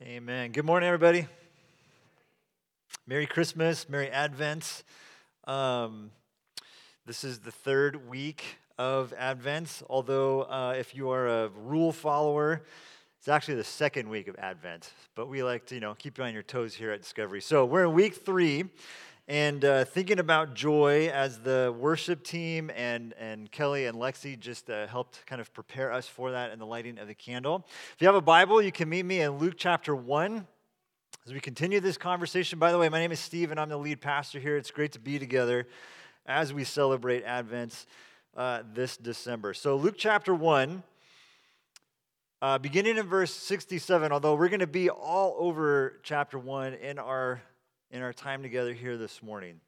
[0.00, 0.52] Amen.
[0.52, 1.26] Good morning, everybody.
[3.08, 4.84] Merry Christmas, Merry Advent.
[5.42, 6.12] Um,
[7.04, 8.44] this is the third week
[8.78, 12.62] of Advent, although, uh, if you are a rule follower,
[13.18, 14.92] it's actually the second week of Advent.
[15.16, 17.40] But we like to, you know, keep you on your toes here at Discovery.
[17.40, 18.66] So we're in week three
[19.28, 24.70] and uh, thinking about joy as the worship team and, and Kelly and Lexi just
[24.70, 27.66] uh, helped kind of prepare us for that in the lighting of the candle.
[27.94, 30.46] If you have a Bible, you can meet me in Luke chapter 1
[31.26, 32.58] as we continue this conversation.
[32.58, 34.56] By the way, my name is Steve and I'm the lead pastor here.
[34.56, 35.68] It's great to be together
[36.24, 37.84] as we celebrate Advent
[38.34, 39.52] uh, this December.
[39.52, 40.82] So, Luke chapter 1.
[42.40, 46.96] Uh, beginning in verse 67, although we're going to be all over chapter 1 in
[46.96, 47.42] our
[47.90, 49.60] in our time together here this morning.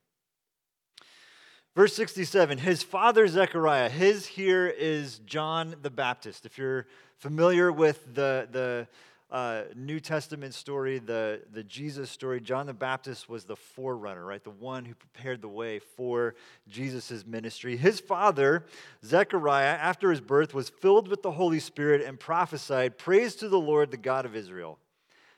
[1.75, 6.45] Verse 67 His father Zechariah, his here is John the Baptist.
[6.45, 8.89] If you're familiar with the, the
[9.31, 14.43] uh, New Testament story, the, the Jesus story, John the Baptist was the forerunner, right?
[14.43, 16.35] The one who prepared the way for
[16.69, 17.77] Jesus' ministry.
[17.77, 18.67] His father,
[19.05, 23.61] Zechariah, after his birth, was filled with the Holy Spirit and prophesied, Praise to the
[23.61, 24.79] Lord, the God of Israel,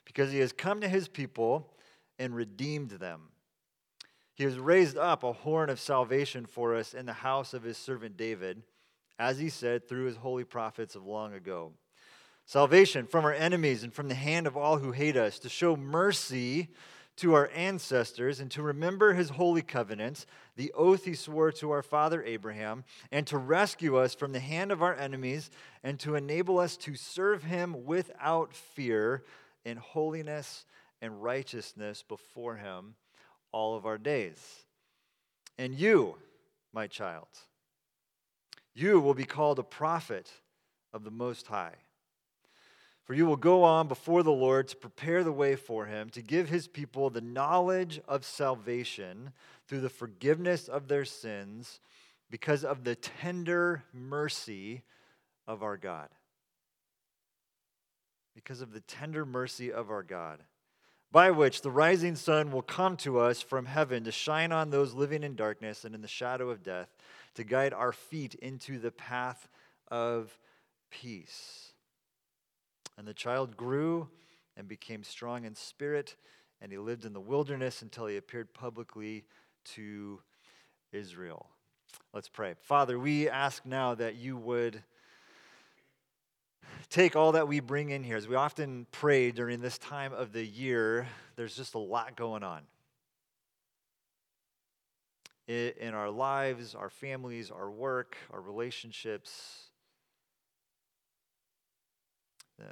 [0.05, 1.72] because he has come to his people
[2.23, 3.21] and redeemed them.
[4.35, 7.77] He has raised up a horn of salvation for us in the house of his
[7.77, 8.63] servant David,
[9.19, 11.73] as he said through his holy prophets of long ago.
[12.47, 15.77] Salvation from our enemies and from the hand of all who hate us, to show
[15.77, 16.69] mercy
[17.17, 20.25] to our ancestors and to remember his holy covenants,
[20.57, 24.71] the oath he swore to our father Abraham, and to rescue us from the hand
[24.71, 25.51] of our enemies
[25.83, 29.25] and to enable us to serve him without fear
[29.65, 30.65] in holiness
[31.03, 32.95] and righteousness before him
[33.51, 34.65] all of our days.
[35.59, 36.17] And you,
[36.73, 37.27] my child,
[38.73, 40.31] you will be called a prophet
[40.95, 41.75] of the Most High.
[43.05, 46.23] For you will go on before the Lord to prepare the way for him, to
[46.23, 49.33] give his people the knowledge of salvation
[49.67, 51.81] through the forgiveness of their sins
[52.31, 54.83] because of the tender mercy
[55.49, 56.09] of our God.
[58.37, 60.39] Because of the tender mercy of our God
[61.13, 64.95] by which the rising sun will come to us from heaven to shine on those
[64.95, 66.89] living in darkness and in the shadow of death,
[67.35, 69.47] to guide our feet into the path
[69.89, 70.39] of
[70.91, 71.73] peace.
[72.97, 74.09] And the child grew
[74.57, 76.17] and became strong in spirit,
[76.61, 79.25] and he lived in the wilderness until he appeared publicly
[79.65, 80.21] to
[80.93, 81.47] Israel.
[82.15, 82.55] Let's pray.
[82.63, 84.83] Father, we ask now that you would
[86.93, 88.19] take all that we bring in here.
[88.19, 92.43] As we often pray during this time of the year, there's just a lot going
[92.43, 92.61] on.
[95.49, 99.71] In our lives, our families, our work, our relationships,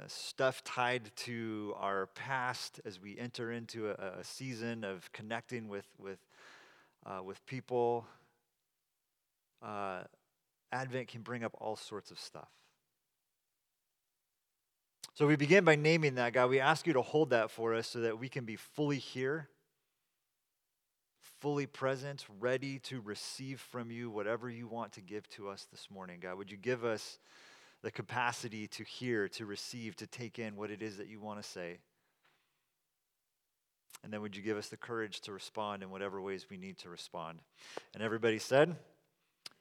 [0.05, 5.87] stuff tied to our past as we enter into a, a season of connecting with,
[5.97, 6.19] with,
[7.07, 8.05] uh, with people.
[9.63, 10.01] Uh,
[10.71, 12.60] Advent can bring up all sorts of stuff.
[15.13, 16.49] So we begin by naming that, God.
[16.49, 19.49] We ask you to hold that for us so that we can be fully here,
[21.41, 25.89] fully present, ready to receive from you whatever you want to give to us this
[25.91, 26.37] morning, God.
[26.37, 27.19] Would you give us
[27.81, 31.41] the capacity to hear, to receive, to take in what it is that you want
[31.41, 31.79] to say?
[34.01, 36.77] And then would you give us the courage to respond in whatever ways we need
[36.79, 37.39] to respond?
[37.93, 38.77] And everybody said,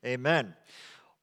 [0.07, 0.55] Amen.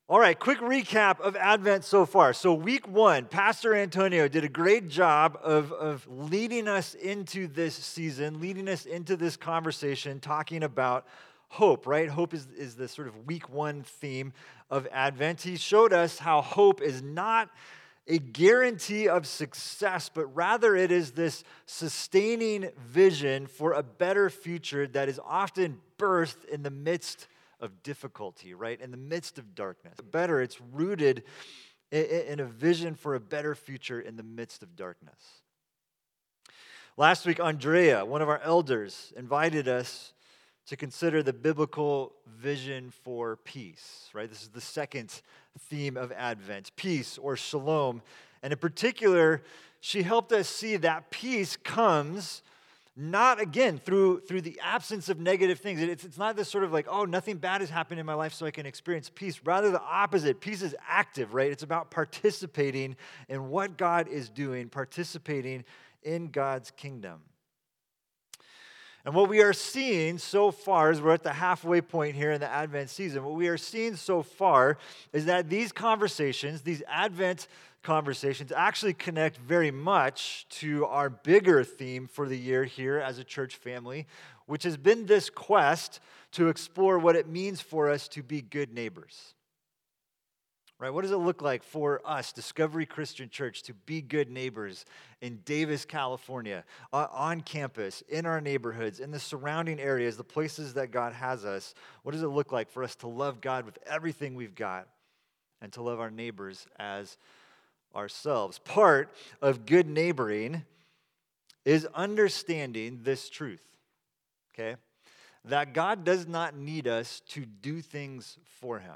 [0.09, 2.31] All right, quick recap of Advent so far.
[2.31, 7.75] So, week one, Pastor Antonio did a great job of, of leading us into this
[7.75, 11.05] season, leading us into this conversation, talking about
[11.49, 12.07] hope, right?
[12.07, 14.31] Hope is, is the sort of week one theme
[14.69, 15.41] of Advent.
[15.41, 17.49] He showed us how hope is not
[18.07, 24.87] a guarantee of success, but rather it is this sustaining vision for a better future
[24.87, 27.27] that is often birthed in the midst
[27.59, 28.79] of difficulty, right?
[28.79, 29.95] In the midst of darkness.
[30.11, 31.23] Better, it's rooted
[31.91, 35.19] in a vision for a better future in the midst of darkness.
[36.97, 40.13] Last week, Andrea, one of our elders, invited us
[40.67, 44.27] to consider the biblical vision for peace, right?
[44.27, 45.21] This is the second
[45.59, 48.01] theme of Advent peace or shalom.
[48.43, 49.43] And in particular,
[49.79, 52.41] she helped us see that peace comes
[52.97, 55.81] not again through through the absence of negative things.
[55.81, 58.33] It's, it's not this sort of like oh nothing bad has happened in my life
[58.33, 59.39] so i can experience peace.
[59.43, 60.41] Rather the opposite.
[60.41, 61.51] Peace is active right?
[61.51, 62.95] It's about participating
[63.29, 65.63] in what god is doing participating
[66.03, 67.21] in god's kingdom
[69.07, 72.41] And what we are seeing so far, as we're at the halfway point here in
[72.41, 74.77] the Advent season, what we are seeing so far
[75.13, 77.47] is that these conversations, these Advent
[77.83, 83.23] conversations, actually connect very much to our bigger theme for the year here as a
[83.23, 84.07] church family,
[84.45, 86.01] which has been this quest
[86.33, 89.35] to explore what it means for us to be good neighbors
[90.79, 90.91] right?
[90.91, 94.85] What does it look like for us, Discovery Christian Church, to be good neighbors
[95.21, 96.63] in Davis, California,
[96.93, 101.73] on campus, in our neighborhoods, in the surrounding areas, the places that God has us?
[102.03, 104.87] What does it look like for us to love God with everything we've got
[105.61, 107.17] and to love our neighbors as
[107.95, 108.59] ourselves?
[108.59, 110.63] Part of good neighboring
[111.65, 113.65] is understanding this truth,
[114.53, 114.75] okay?
[115.43, 118.95] That God does not need us to do things for Him.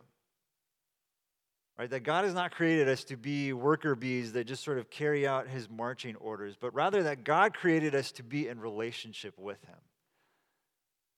[1.77, 1.89] Right?
[1.89, 5.25] That God has not created us to be worker bees that just sort of carry
[5.25, 9.63] out his marching orders, but rather that God created us to be in relationship with
[9.65, 9.77] him.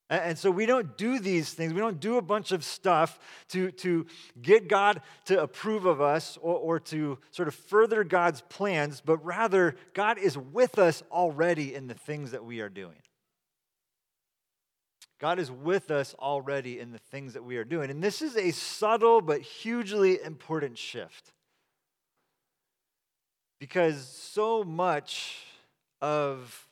[0.10, 1.74] And so we don't do these things.
[1.74, 3.18] We don't do a bunch of stuff
[3.50, 4.06] to, to
[4.42, 9.24] get God to approve of us or, or to sort of further God's plans, but
[9.26, 12.98] rather God is with us already in the things that we are doing.
[15.24, 17.90] God is with us already in the things that we are doing.
[17.90, 21.32] And this is a subtle but hugely important shift.
[23.58, 25.38] Because so much
[26.02, 26.68] of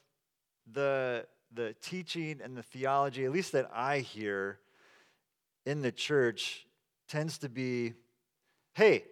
[0.69, 4.59] the, the teaching and the theology, at least that I hear
[5.65, 6.67] in the church,
[7.07, 7.93] tends to be
[8.73, 9.05] hey,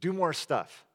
[0.00, 0.86] do more stuff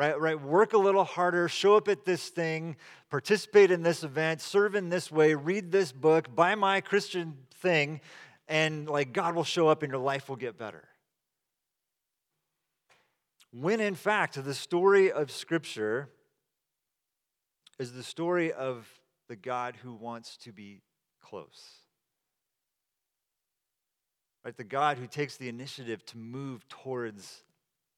[0.00, 0.18] right?
[0.18, 0.40] Right?
[0.40, 2.76] Work a little harder, show up at this thing,
[3.10, 8.00] participate in this event, serve in this way, read this book, buy my Christian thing,
[8.48, 10.88] and like God will show up and your life will get better.
[13.52, 16.08] When in fact, the story of Scripture
[17.78, 18.88] is the story of
[19.28, 20.80] the God who wants to be
[21.20, 21.72] close.
[24.46, 24.56] Right?
[24.56, 27.42] The God who takes the initiative to move towards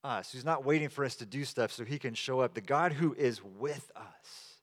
[0.04, 2.54] us, who's not waiting for us to do stuff so he can show up.
[2.54, 4.56] The God who is with us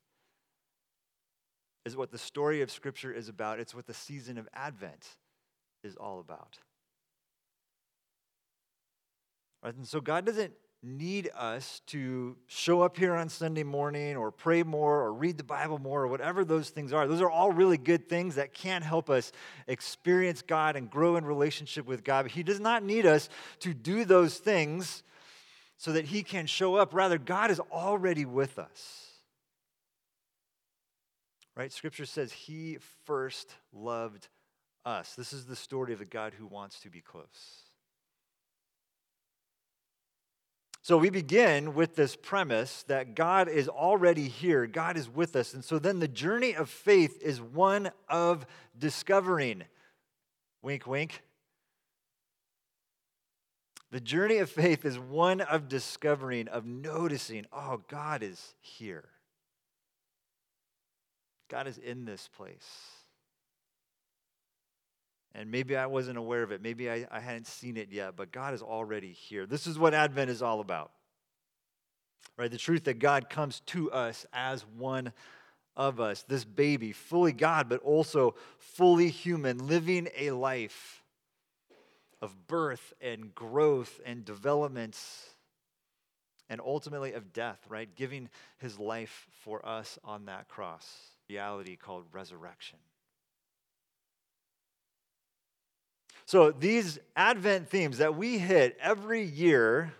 [1.85, 3.59] is what the story of Scripture is about.
[3.59, 5.07] It's what the season of Advent
[5.83, 6.57] is all about.
[9.63, 9.75] Right?
[9.75, 14.63] And so God doesn't need us to show up here on Sunday morning or pray
[14.63, 17.05] more or read the Bible more or whatever those things are.
[17.05, 19.33] Those are all really good things that can help us
[19.67, 22.23] experience God and grow in relationship with God.
[22.23, 23.27] But He does not need us
[23.59, 25.03] to do those things
[25.79, 26.93] so that he can show up.
[26.93, 29.07] Rather, God is already with us.
[31.55, 31.71] Right?
[31.71, 34.27] Scripture says he first loved
[34.85, 35.15] us.
[35.15, 37.63] This is the story of a God who wants to be close.
[40.81, 45.53] So we begin with this premise that God is already here, God is with us.
[45.53, 48.45] And so then the journey of faith is one of
[48.77, 49.63] discovering.
[50.61, 51.21] Wink, wink.
[53.91, 59.09] The journey of faith is one of discovering, of noticing, oh, God is here.
[61.49, 62.69] God is in this place.
[65.33, 66.61] And maybe I wasn't aware of it.
[66.61, 69.45] Maybe I, I hadn't seen it yet, but God is already here.
[69.45, 70.91] This is what Advent is all about.
[72.37, 72.51] Right?
[72.51, 75.13] The truth that God comes to us as one
[75.75, 80.98] of us, this baby, fully God, but also fully human, living a life
[82.21, 84.97] of birth and growth and development
[86.49, 87.93] and ultimately of death, right?
[87.95, 90.87] Giving his life for us on that cross,
[91.29, 92.79] reality called resurrection.
[96.25, 99.93] So, these Advent themes that we hit every year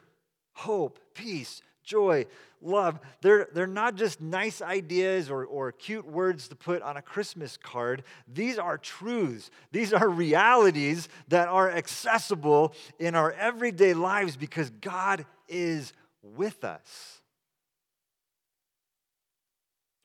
[0.54, 2.26] hope, peace, joy,
[2.62, 7.02] love, they're, they're not just nice ideas or, or cute words to put on a
[7.02, 8.04] Christmas card.
[8.32, 9.50] These are truths.
[9.72, 17.22] These are realities that are accessible in our everyday lives because God is with us.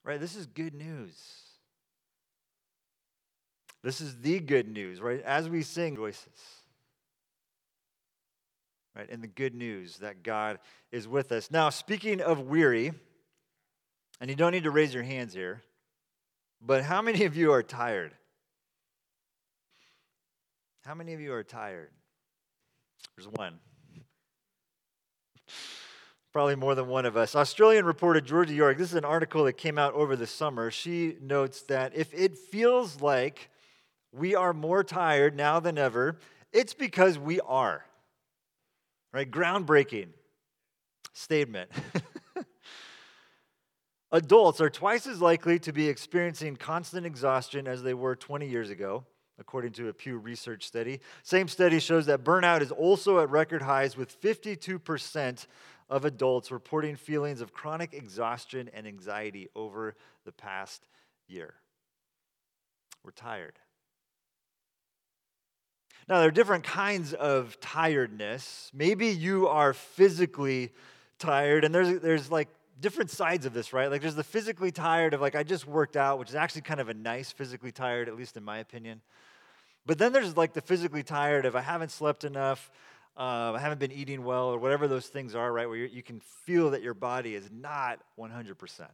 [0.04, 0.20] Right?
[0.20, 1.14] This is good news.
[3.82, 5.20] This is the good news, right?
[5.22, 6.63] As we sing voices
[8.96, 9.08] right?
[9.10, 10.58] And the good news that God
[10.92, 11.50] is with us.
[11.50, 12.92] Now, speaking of weary,
[14.20, 15.62] and you don't need to raise your hands here,
[16.60, 18.12] but how many of you are tired?
[20.84, 21.90] How many of you are tired?
[23.16, 23.58] There's one.
[26.32, 27.36] Probably more than one of us.
[27.36, 30.70] Australian reporter Georgia York, this is an article that came out over the summer.
[30.70, 33.50] She notes that if it feels like
[34.12, 36.18] we are more tired now than ever,
[36.52, 37.84] it's because we are
[39.14, 39.30] right?
[39.30, 40.08] Groundbreaking
[41.12, 41.70] statement.
[44.12, 48.70] Adults are twice as likely to be experiencing constant exhaustion as they were 20 years
[48.70, 49.04] ago,
[49.38, 51.00] according to a Pew Research study.
[51.22, 55.46] Same study shows that burnout is also at record highs, with 52%
[55.88, 59.94] of adults reporting feelings of chronic exhaustion and anxiety over
[60.24, 60.86] the past
[61.28, 61.54] year.
[63.04, 63.58] We're tired.
[66.08, 68.70] Now, there are different kinds of tiredness.
[68.74, 70.72] Maybe you are physically
[71.18, 72.48] tired, and there's, there's like
[72.80, 73.90] different sides of this, right?
[73.90, 76.80] Like, there's the physically tired of, like, I just worked out, which is actually kind
[76.80, 79.00] of a nice physically tired, at least in my opinion.
[79.86, 82.70] But then there's like the physically tired of, I haven't slept enough,
[83.16, 85.68] uh, I haven't been eating well, or whatever those things are, right?
[85.68, 88.88] Where you can feel that your body is not 100%.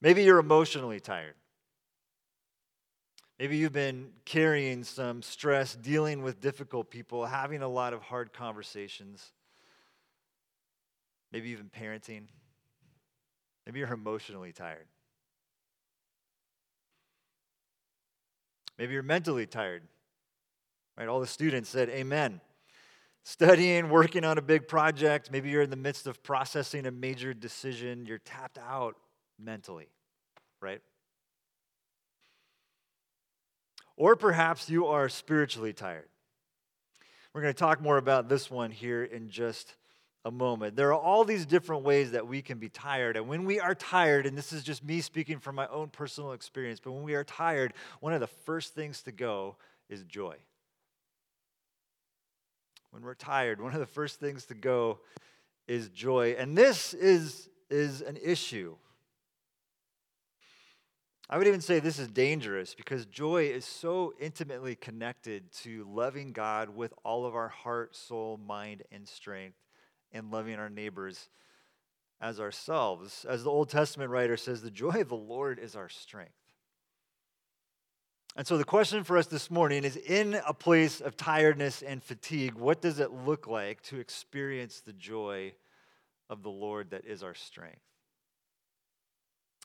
[0.00, 1.34] Maybe you're emotionally tired.
[3.38, 8.32] Maybe you've been carrying some stress, dealing with difficult people, having a lot of hard
[8.32, 9.32] conversations.
[11.30, 12.22] Maybe even parenting.
[13.64, 14.86] Maybe you're emotionally tired.
[18.76, 19.82] Maybe you're mentally tired.
[20.96, 21.06] Right?
[21.06, 22.40] All the students said amen.
[23.24, 27.34] Studying, working on a big project, maybe you're in the midst of processing a major
[27.34, 28.96] decision, you're tapped out
[29.38, 29.88] mentally,
[30.62, 30.80] right?
[33.98, 36.08] Or perhaps you are spiritually tired.
[37.34, 39.74] We're going to talk more about this one here in just
[40.24, 40.76] a moment.
[40.76, 43.16] There are all these different ways that we can be tired.
[43.16, 46.30] And when we are tired, and this is just me speaking from my own personal
[46.30, 49.56] experience, but when we are tired, one of the first things to go
[49.88, 50.36] is joy.
[52.92, 55.00] When we're tired, one of the first things to go
[55.66, 56.36] is joy.
[56.38, 58.76] And this is, is an issue
[61.30, 66.32] I would even say this is dangerous because joy is so intimately connected to loving
[66.32, 69.58] God with all of our heart, soul, mind, and strength,
[70.10, 71.28] and loving our neighbors
[72.18, 73.26] as ourselves.
[73.28, 76.32] As the Old Testament writer says, the joy of the Lord is our strength.
[78.34, 82.02] And so the question for us this morning is in a place of tiredness and
[82.02, 85.52] fatigue, what does it look like to experience the joy
[86.30, 87.87] of the Lord that is our strength?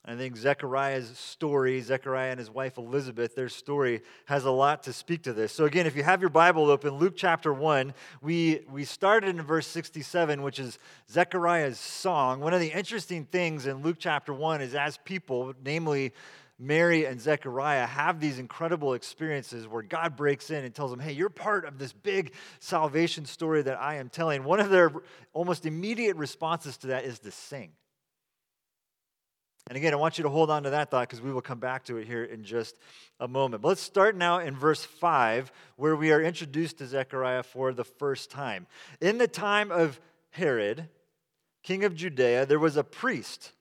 [0.05, 4.91] I think Zechariah's story, Zechariah and his wife Elizabeth, their story has a lot to
[4.91, 5.53] speak to this.
[5.53, 9.41] So, again, if you have your Bible open, Luke chapter 1, we, we started in
[9.43, 10.77] verse 67, which is
[11.09, 12.41] Zechariah's song.
[12.41, 16.11] One of the interesting things in Luke chapter 1 is as people, namely
[16.59, 21.13] Mary and Zechariah, have these incredible experiences where God breaks in and tells them, Hey,
[21.13, 24.43] you're part of this big salvation story that I am telling.
[24.43, 24.91] One of their
[25.31, 27.71] almost immediate responses to that is to sing.
[29.67, 31.59] And again, I want you to hold on to that thought because we will come
[31.59, 32.77] back to it here in just
[33.19, 33.61] a moment.
[33.61, 37.85] But let's start now in verse 5, where we are introduced to Zechariah for the
[37.85, 38.67] first time.
[38.99, 40.01] In the time of
[40.31, 40.89] Herod,
[41.63, 43.53] king of Judea, there was a priest.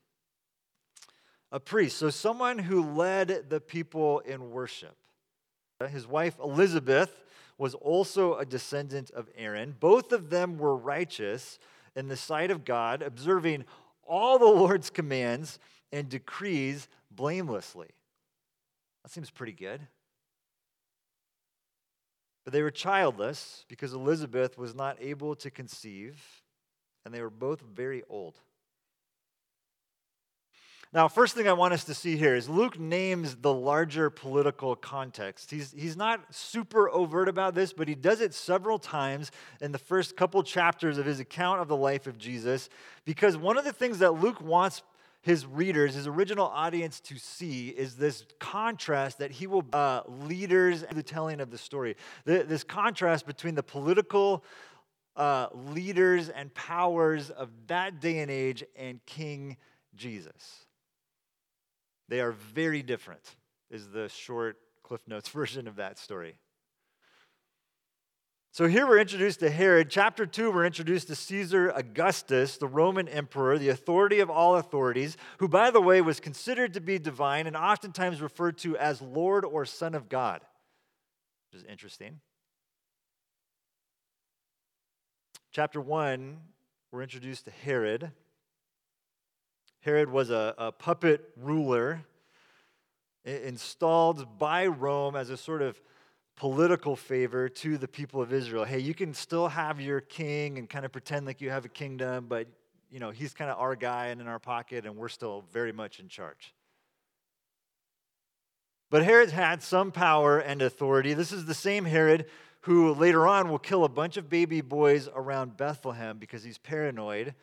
[1.53, 4.97] A priest, so someone who led the people in worship.
[5.89, 7.23] His wife Elizabeth
[7.57, 9.75] was also a descendant of Aaron.
[9.79, 11.59] Both of them were righteous
[11.95, 13.65] in the sight of God, observing
[14.05, 15.59] all the Lord's commands
[15.93, 17.87] and decrees blamelessly.
[19.03, 19.79] That seems pretty good.
[22.43, 26.19] But they were childless because Elizabeth was not able to conceive,
[27.05, 28.39] and they were both very old.
[30.91, 34.75] Now, first thing I want us to see here is Luke names the larger political
[34.75, 35.49] context.
[35.49, 39.31] He's, he's not super overt about this, but he does it several times
[39.61, 42.69] in the first couple chapters of his account of the life of Jesus,
[43.05, 44.83] because one of the things that Luke wants
[45.23, 50.83] his readers, his original audience to see is this contrast that he will, uh, leaders,
[50.91, 51.95] the telling of the story.
[52.25, 54.43] The, this contrast between the political
[55.15, 59.55] uh, leaders and powers of that day and age and King
[59.95, 60.65] Jesus.
[62.09, 63.23] They are very different,
[63.71, 66.35] is the short Cliff Notes version of that story.
[68.53, 69.89] So here we're introduced to Herod.
[69.89, 75.17] Chapter 2, we're introduced to Caesar Augustus, the Roman emperor, the authority of all authorities,
[75.39, 79.43] who, by the way, was considered to be divine and oftentimes referred to as Lord
[79.43, 80.41] or Son of God,
[81.51, 82.19] which is interesting.
[85.51, 86.37] Chapter 1,
[86.91, 88.11] we're introduced to Herod.
[89.79, 92.05] Herod was a, a puppet ruler
[93.25, 95.81] installed by Rome as a sort of
[96.35, 98.63] political favor to the people of Israel.
[98.63, 101.69] Hey, you can still have your king and kind of pretend like you have a
[101.69, 102.47] kingdom, but
[102.89, 105.71] you know, he's kind of our guy and in our pocket, and we're still very
[105.71, 106.53] much in charge.
[108.91, 111.15] But Herod had some power and authority.
[111.15, 112.27] This is the same Herod
[112.61, 117.33] who later on will kill a bunch of baby boys around Bethlehem because he's paranoid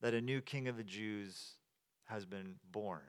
[0.00, 1.56] that a new king of the Jews
[2.04, 3.02] has been born.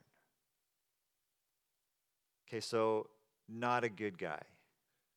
[2.48, 3.08] Okay, so
[3.48, 4.42] not a good guy,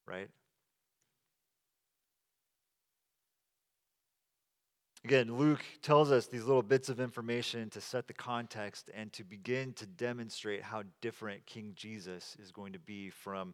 [0.07, 0.29] right?
[5.05, 9.25] Again, Luke tells us these little bits of information to set the context and to
[9.25, 13.53] begin to demonstrate how different King Jesus is going to be from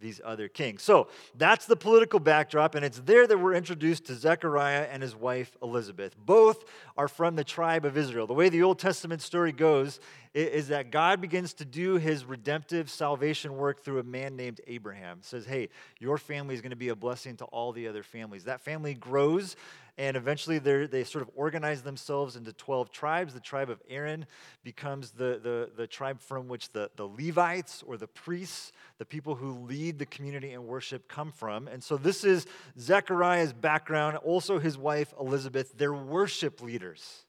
[0.00, 0.82] these other kings.
[0.82, 5.16] So that's the political backdrop, and it's there that we're introduced to Zechariah and his
[5.16, 6.14] wife Elizabeth.
[6.18, 6.64] Both
[6.96, 8.26] are from the tribe of Israel.
[8.26, 10.00] The way the Old Testament story goes
[10.34, 15.18] is that God begins to do his redemptive salvation work through a man named Abraham.
[15.22, 18.44] says, Hey, your family is going to be a blessing to all the other families.
[18.44, 19.56] That family grows
[19.98, 23.32] and eventually they sort of organize themselves into 12 tribes.
[23.32, 24.26] The tribe of Aaron
[24.62, 29.34] becomes the, the, the tribe from which the, the Levites or the priests, the people
[29.34, 31.66] who lead the community in worship, come from.
[31.66, 32.46] And so this is
[32.78, 35.72] Zechariah's background, also his wife Elizabeth.
[35.76, 37.22] They're worship leaders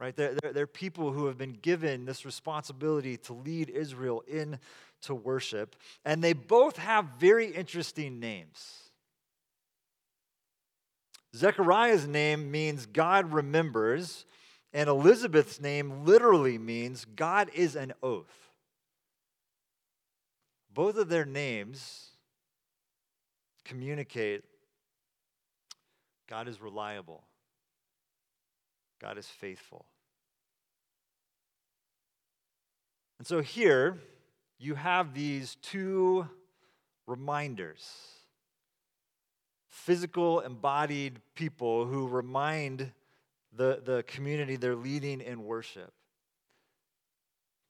[0.00, 0.16] right?
[0.16, 5.76] They're, they're, they're, people who have been given this responsibility to lead Israel into worship.
[6.06, 8.79] And they both have very interesting names.
[11.34, 14.24] Zechariah's name means God remembers,
[14.72, 18.50] and Elizabeth's name literally means God is an oath.
[20.72, 22.10] Both of their names
[23.64, 24.44] communicate
[26.28, 27.24] God is reliable,
[29.00, 29.84] God is faithful.
[33.18, 33.98] And so here
[34.58, 36.26] you have these two
[37.06, 38.19] reminders
[39.80, 42.92] physical, embodied people who remind
[43.52, 45.92] the, the community they're leading in worship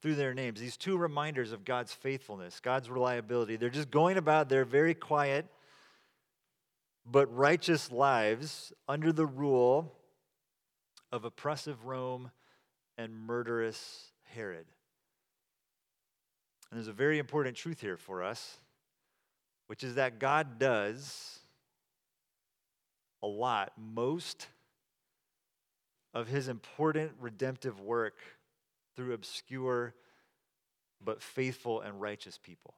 [0.02, 0.60] through their names.
[0.60, 3.56] These two reminders of God's faithfulness, God's reliability.
[3.56, 5.46] They're just going about their very quiet
[7.06, 9.92] but righteous lives under the rule
[11.12, 12.30] of oppressive Rome
[12.98, 14.66] and murderous Herod.
[16.70, 18.58] And there's a very important truth here for us,
[19.66, 21.40] which is that God does
[23.22, 24.48] a lot, most
[26.14, 28.16] of his important redemptive work
[28.96, 29.94] through obscure
[31.02, 32.74] but faithful and righteous people.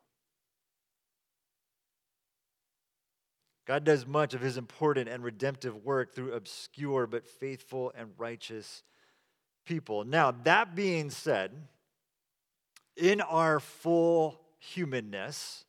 [3.67, 8.83] God does much of his important and redemptive work through obscure but faithful and righteous
[9.65, 10.05] people.
[10.05, 11.53] Now, that being said,
[12.97, 15.65] in our full humanness,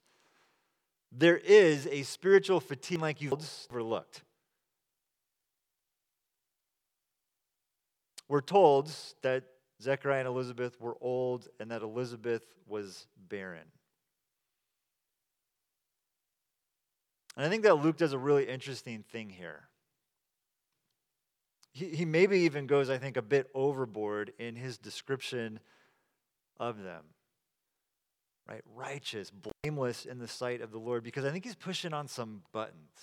[1.12, 3.33] there is a spiritual fatigue like you've
[3.69, 4.23] overlooked.
[8.33, 8.91] We're told
[9.21, 9.43] that
[9.79, 13.67] Zechariah and Elizabeth were old and that Elizabeth was barren.
[17.37, 19.67] And I think that Luke does a really interesting thing here.
[21.73, 25.59] He, he maybe even goes, I think, a bit overboard in his description
[26.59, 27.03] of them.
[28.49, 28.63] Right?
[28.73, 29.31] Righteous,
[29.63, 32.97] blameless in the sight of the Lord, because I think he's pushing on some buttons.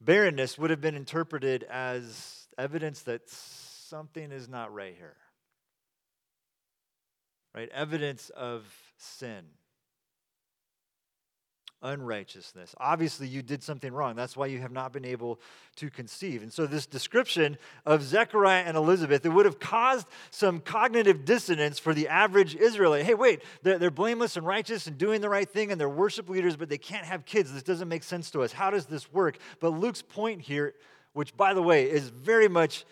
[0.00, 5.16] Barrenness would have been interpreted as evidence that something is not right here.
[7.54, 7.68] Right?
[7.72, 8.64] Evidence of
[8.98, 9.44] sin
[11.84, 12.74] unrighteousness.
[12.80, 14.16] Obviously, you did something wrong.
[14.16, 15.38] That's why you have not been able
[15.76, 16.42] to conceive.
[16.42, 21.78] And so, this description of Zechariah and Elizabeth, it would have caused some cognitive dissonance
[21.78, 23.04] for the average Israelite.
[23.04, 26.28] Hey, wait, they're, they're blameless and righteous and doing the right thing, and they're worship
[26.28, 27.52] leaders, but they can't have kids.
[27.52, 28.52] This doesn't make sense to us.
[28.52, 29.38] How does this work?
[29.60, 30.74] But Luke's point here,
[31.12, 32.86] which, by the way, is very much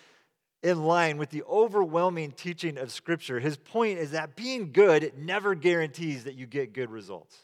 [0.63, 3.41] in line with the overwhelming teaching of Scripture.
[3.41, 7.37] His point is that being good never guarantees that you get good results.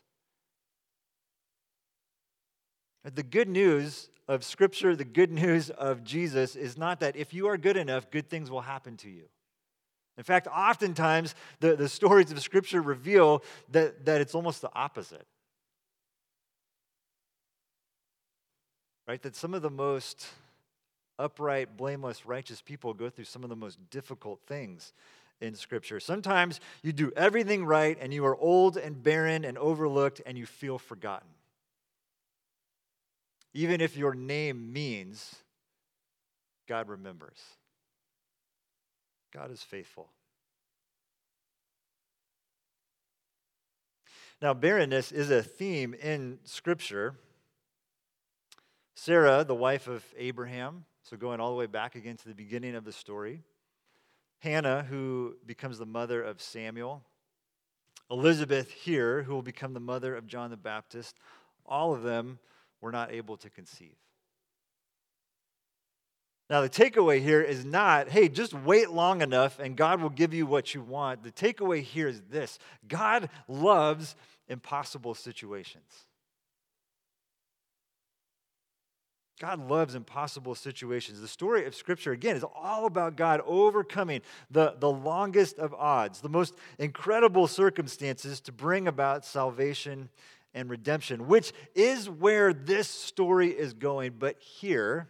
[3.14, 7.48] The good news of Scripture, the good news of Jesus is not that if you
[7.48, 9.24] are good enough, good things will happen to you.
[10.18, 15.26] In fact, oftentimes the, the stories of Scripture reveal that, that it's almost the opposite.
[19.06, 19.22] Right?
[19.22, 20.26] That some of the most
[21.18, 24.92] upright, blameless, righteous people go through some of the most difficult things
[25.40, 26.00] in Scripture.
[26.00, 30.44] Sometimes you do everything right and you are old and barren and overlooked and you
[30.44, 31.28] feel forgotten
[33.58, 35.34] even if your name means
[36.68, 37.40] God remembers.
[39.34, 40.10] God is faithful.
[44.40, 47.16] Now, barrenness is a theme in Scripture.
[48.94, 52.76] Sarah, the wife of Abraham, so going all the way back again to the beginning
[52.76, 53.42] of the story.
[54.38, 57.02] Hannah, who becomes the mother of Samuel.
[58.08, 61.16] Elizabeth here, who will become the mother of John the Baptist.
[61.66, 62.38] All of them
[62.80, 63.96] were not able to conceive.
[66.50, 70.32] Now, the takeaway here is not, hey, just wait long enough and God will give
[70.32, 71.22] you what you want.
[71.22, 74.16] The takeaway here is this God loves
[74.48, 76.06] impossible situations.
[79.38, 81.20] God loves impossible situations.
[81.20, 86.20] The story of Scripture, again, is all about God overcoming the, the longest of odds,
[86.20, 90.08] the most incredible circumstances to bring about salvation
[90.54, 94.14] and redemption, which is where this story is going.
[94.18, 95.08] But here,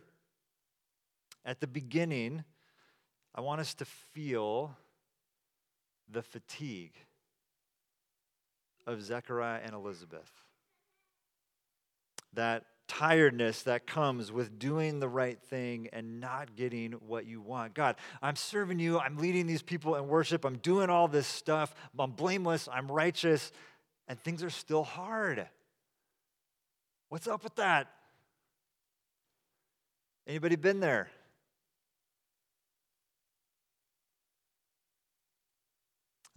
[1.45, 2.45] at the beginning,
[3.35, 4.77] I want us to feel
[6.11, 6.95] the fatigue
[8.87, 10.31] of Zechariah and Elizabeth.
[12.35, 17.75] That tiredness that comes with doing the right thing and not getting what you want.
[17.75, 18.99] God, I'm serving you.
[18.99, 20.45] I'm leading these people in worship.
[20.45, 21.75] I'm doing all this stuff.
[21.99, 22.69] I'm blameless.
[22.73, 23.53] I'm righteous.
[24.09, 25.47] And things are still hard.
[27.11, 27.89] What's up with that?
[30.27, 31.09] Anybody been there?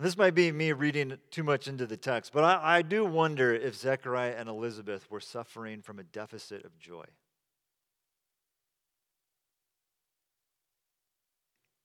[0.01, 3.53] This might be me reading too much into the text, but I, I, do wonder
[3.53, 7.05] if Zechariah and Elizabeth were suffering from a deficit of joy.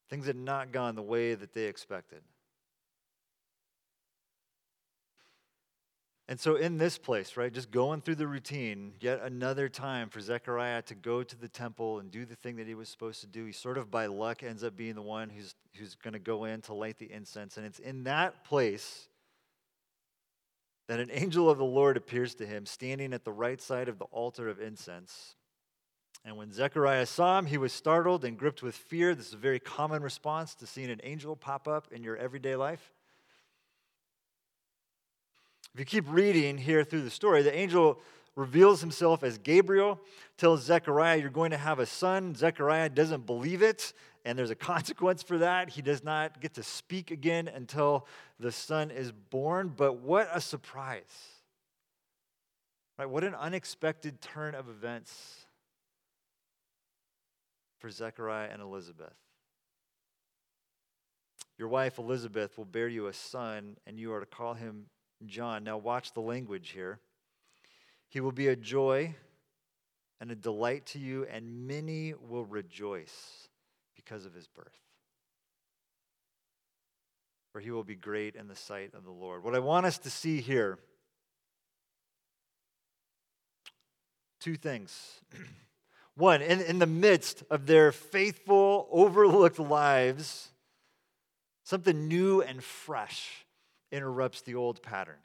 [0.08, 2.22] Things had not gone the way that they expected.
[6.28, 10.20] And so, in this place, right, just going through the routine, yet another time for
[10.20, 13.28] Zechariah to go to the temple and do the thing that he was supposed to
[13.28, 13.44] do.
[13.44, 16.44] He sort of by luck ends up being the one who's, who's going to go
[16.44, 17.56] in to light the incense.
[17.56, 19.08] And it's in that place
[20.88, 23.98] that an angel of the Lord appears to him, standing at the right side of
[23.98, 25.36] the altar of incense.
[26.24, 29.14] And when Zechariah saw him, he was startled and gripped with fear.
[29.14, 32.56] This is a very common response to seeing an angel pop up in your everyday
[32.56, 32.95] life.
[35.76, 38.00] If you keep reading here through the story, the angel
[38.34, 40.00] reveals himself as Gabriel,
[40.38, 42.34] tells Zechariah, You're going to have a son.
[42.34, 43.92] Zechariah doesn't believe it,
[44.24, 45.68] and there's a consequence for that.
[45.68, 48.06] He does not get to speak again until
[48.40, 49.70] the son is born.
[49.76, 51.02] But what a surprise!
[52.98, 53.10] Right?
[53.10, 55.44] What an unexpected turn of events
[57.80, 59.12] for Zechariah and Elizabeth.
[61.58, 64.86] Your wife Elizabeth will bear you a son, and you are to call him
[65.24, 65.64] John.
[65.64, 66.98] Now, watch the language here.
[68.08, 69.14] He will be a joy
[70.20, 73.48] and a delight to you, and many will rejoice
[73.94, 74.78] because of his birth.
[77.52, 79.42] For he will be great in the sight of the Lord.
[79.42, 80.78] What I want us to see here
[84.40, 85.20] two things.
[86.14, 90.50] One, in, in the midst of their faithful, overlooked lives,
[91.64, 93.45] something new and fresh
[93.92, 95.18] interrupts the old pattern.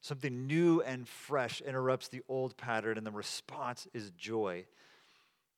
[0.00, 4.66] Something new and fresh interrupts the old pattern, and the response is joy.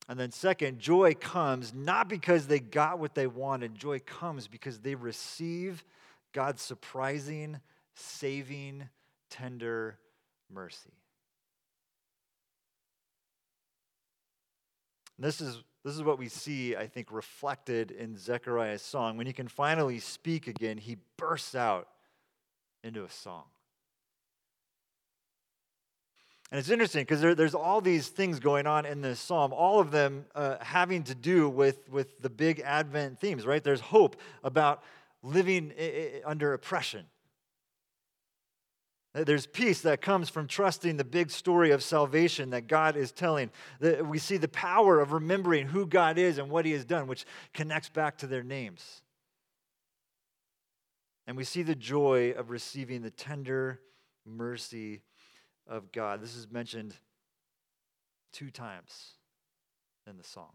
[0.09, 4.79] And then, second, joy comes not because they got what they wanted, joy comes because
[4.79, 5.85] they receive
[6.33, 7.61] God's surprising,
[7.95, 8.89] saving,
[9.29, 9.99] tender
[10.51, 10.93] mercy.
[15.19, 19.17] this is this is what we see, I think, reflected in Zechariah's song.
[19.17, 21.89] When he can finally speak again, he bursts out
[22.85, 23.45] into a song.
[26.53, 29.81] And it's interesting because there, there's all these things going on in this psalm, all
[29.81, 33.65] of them uh, having to do with, with the big Advent themes, right?
[33.65, 34.83] There's hope about
[35.23, 37.07] living I- I under oppression.
[39.15, 43.51] There's peace that comes from trusting the big story of salvation that God is telling.
[43.81, 47.25] We see the power of remembering who God is and what He has done, which
[47.55, 49.03] connects back to their names.
[51.27, 53.81] And we see the joy of receiving the tender
[54.27, 55.03] mercy
[55.67, 56.23] of God.
[56.23, 56.95] This is mentioned
[58.33, 59.15] two times
[60.07, 60.53] in the song.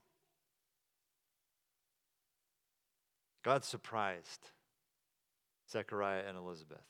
[3.43, 4.49] God surprised
[5.69, 6.85] Zechariah and Elizabeth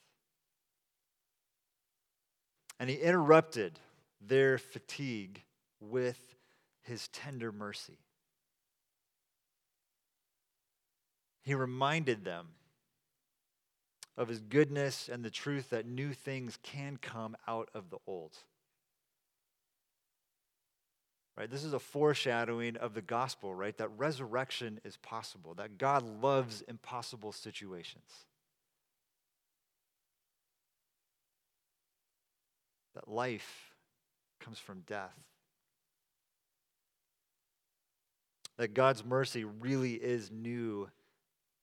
[2.84, 3.80] and he interrupted
[4.19, 5.41] their fatigue
[5.80, 6.19] with
[6.82, 7.98] his tender mercy.
[11.43, 12.48] He reminded them
[14.17, 18.36] of his goodness and the truth that new things can come out of the old.
[21.38, 21.50] Right?
[21.50, 23.78] This is a foreshadowing of the gospel, right?
[23.78, 28.26] That resurrection is possible, that God loves impossible situations.
[33.04, 33.74] That life
[34.39, 35.18] comes from death.
[38.58, 40.89] That God's mercy really is new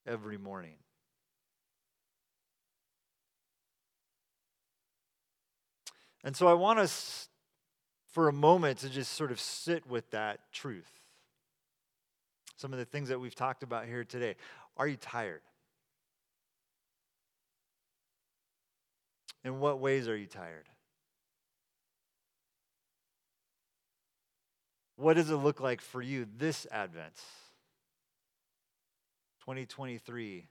[0.05, 0.75] every morning.
[6.23, 7.29] And so I want us
[8.11, 10.91] for a moment to just sort of sit with that truth.
[12.57, 14.35] Some of the things that we've talked about here today.
[14.77, 15.41] Are you tired?
[19.43, 20.67] In what ways are you tired?
[25.01, 27.15] What does it look like for you this Advent?
[29.39, 30.47] 2023.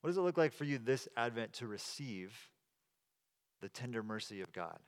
[0.00, 2.36] What does it look like for you this Advent to receive
[3.60, 4.80] the tender mercy of God?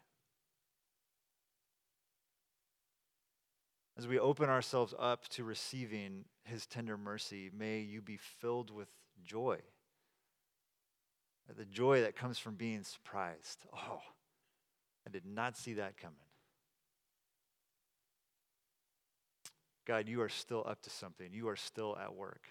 [3.97, 8.89] As we open ourselves up to receiving his tender mercy, may you be filled with
[9.25, 9.59] joy.
[11.57, 13.61] The joy that comes from being surprised.
[13.73, 14.01] Oh,
[15.07, 16.17] I did not see that coming.
[19.87, 21.29] God, you are still up to something.
[21.33, 22.43] You are still at work.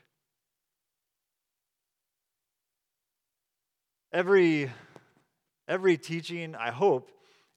[4.13, 4.69] Every,
[5.67, 7.11] every teaching, I hope,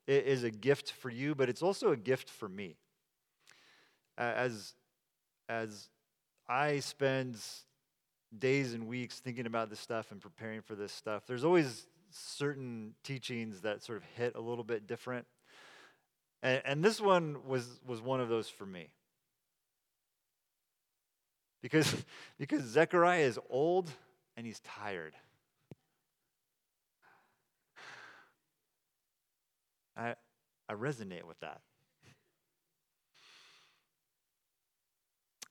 [0.06, 2.76] is a gift for you, but it's also a gift for me.
[4.16, 4.74] As,
[5.48, 5.88] as
[6.48, 7.38] I spend
[8.38, 12.94] days and weeks thinking about this stuff and preparing for this stuff, there's always certain
[13.02, 15.26] teachings that sort of hit a little bit different.
[16.42, 18.90] And, and this one was, was one of those for me.
[21.64, 21.96] Because,
[22.38, 23.90] because Zechariah is old
[24.36, 25.14] and he's tired.
[29.96, 30.14] I,
[30.68, 31.62] I resonate with that.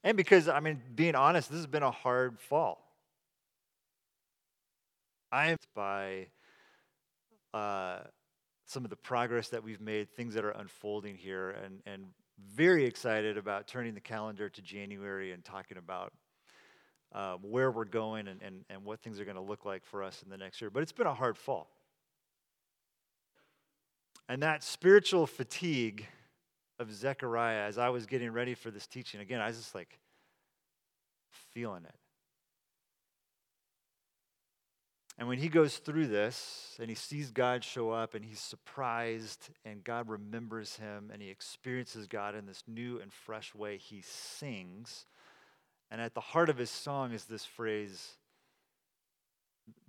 [0.03, 2.85] And because, I mean, being honest, this has been a hard fall.
[5.31, 6.27] I am by
[7.55, 8.01] uh,
[8.67, 12.05] some of the progress that we've made, things that are unfolding here, and, and
[12.55, 16.13] very excited about turning the calendar to January and talking about
[17.13, 20.01] um, where we're going and, and, and what things are going to look like for
[20.01, 20.69] us in the next year.
[20.69, 21.69] But it's been a hard fall.
[24.27, 26.07] And that spiritual fatigue
[26.79, 29.99] of Zechariah, as I was getting ready for this teaching, again, I was just like
[31.31, 31.95] feeling it.
[35.17, 39.49] And when he goes through this and he sees God show up and he's surprised
[39.63, 44.01] and God remembers him and he experiences God in this new and fresh way, he
[44.01, 45.05] sings.
[45.91, 48.13] And at the heart of his song is this phrase,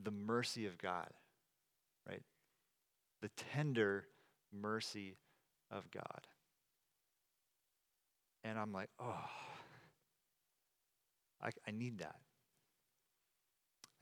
[0.03, 1.09] the mercy of God,
[2.07, 2.23] right?
[3.23, 4.05] The tender
[4.53, 5.17] mercy
[5.71, 6.27] of God.
[8.45, 9.25] And I'm like, oh,
[11.43, 12.17] I, I need that.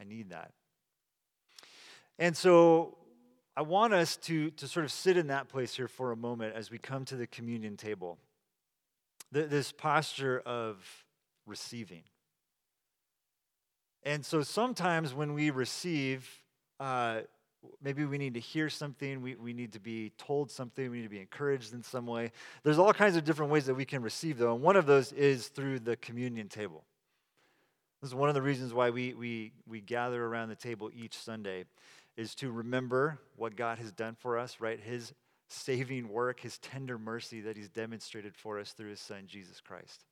[0.00, 0.50] I need that.
[2.18, 2.96] And so
[3.56, 6.54] I want us to, to sort of sit in that place here for a moment
[6.54, 8.18] as we come to the communion table.
[9.30, 10.78] This posture of
[11.46, 12.02] receiving.
[14.02, 16.28] And so sometimes when we receive,
[16.80, 17.20] uh,
[17.82, 21.04] maybe we need to hear something, we, we need to be told something, we need
[21.04, 22.32] to be encouraged in some way.
[22.64, 25.12] There's all kinds of different ways that we can receive, though, and one of those
[25.12, 26.84] is through the communion table.
[28.00, 31.16] This is one of the reasons why we, we, we gather around the table each
[31.16, 31.64] Sunday,
[32.16, 34.80] is to remember what God has done for us, right?
[34.80, 35.14] His
[35.48, 40.04] saving work, his tender mercy that he's demonstrated for us through his son, Jesus Christ.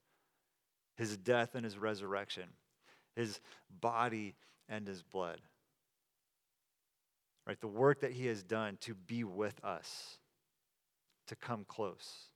[0.96, 2.44] His death and his resurrection,
[3.16, 3.40] his
[3.80, 4.34] body
[4.68, 5.40] and his blood
[7.50, 7.60] right?
[7.60, 10.18] The work that he has done to be with us,
[11.26, 12.28] to come close.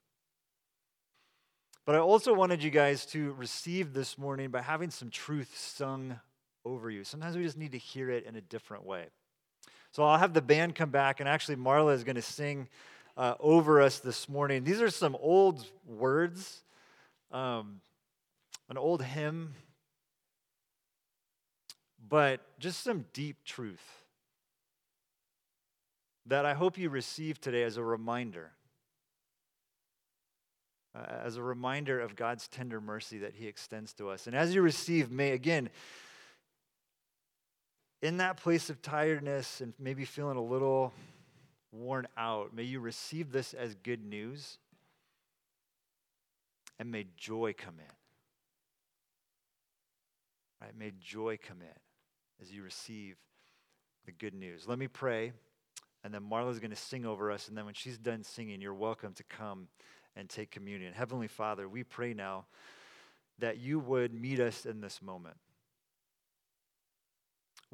[1.86, 6.18] But I also wanted you guys to receive this morning by having some truth sung
[6.64, 7.04] over you.
[7.04, 9.06] Sometimes we just need to hear it in a different way.
[9.94, 12.68] So I'll have the band come back, and actually, Marla is going to sing
[13.16, 14.64] uh, over us this morning.
[14.64, 16.64] These are some old words,
[17.30, 17.80] um,
[18.68, 19.54] an old hymn,
[22.08, 24.02] but just some deep truth
[26.26, 28.50] that I hope you receive today as a reminder.
[30.92, 34.26] Uh, as a reminder of God's tender mercy that He extends to us.
[34.26, 35.68] And as you receive, may again,
[38.04, 40.92] in that place of tiredness and maybe feeling a little
[41.72, 44.58] worn out, may you receive this as good news
[46.78, 47.94] and may joy come in.
[50.60, 50.76] Right?
[50.78, 53.16] May joy come in as you receive
[54.04, 54.68] the good news.
[54.68, 55.32] Let me pray.
[56.04, 57.48] And then Marla's going to sing over us.
[57.48, 59.68] And then when she's done singing, you're welcome to come
[60.14, 60.92] and take communion.
[60.92, 62.44] Heavenly Father, we pray now
[63.38, 65.38] that you would meet us in this moment.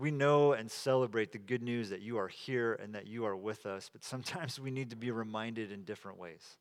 [0.00, 3.36] We know and celebrate the good news that you are here and that you are
[3.36, 6.56] with us, but sometimes we need to be reminded in different ways.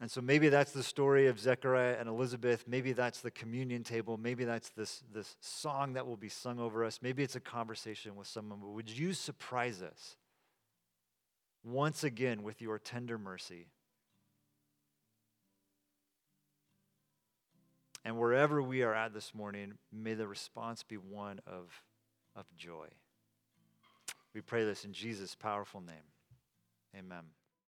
[0.00, 2.64] And so maybe that's the story of Zechariah and Elizabeth.
[2.68, 4.18] Maybe that's the communion table.
[4.18, 7.00] Maybe that's this, this song that will be sung over us.
[7.00, 8.58] Maybe it's a conversation with someone.
[8.60, 10.16] But would you surprise us
[11.66, 13.66] once again with your tender mercy.
[18.06, 21.82] And wherever we are at this morning, may the response be one of,
[22.36, 22.86] of joy.
[24.32, 26.06] We pray this in Jesus' powerful name.
[26.96, 27.24] Amen.